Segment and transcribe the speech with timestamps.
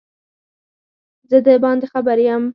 [1.29, 2.43] زه دباندي خبر یم